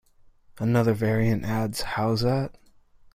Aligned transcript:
Another 0.57 0.93
variant 0.95 1.45
adds 1.45 1.83
Howzat? 1.83 2.55